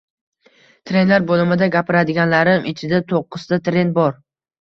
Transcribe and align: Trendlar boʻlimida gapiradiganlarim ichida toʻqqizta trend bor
Trendlar 0.91 1.27
boʻlimida 1.31 1.67
gapiradiganlarim 1.75 2.65
ichida 2.71 3.01
toʻqqizta 3.13 3.61
trend 3.69 3.95
bor 3.99 4.19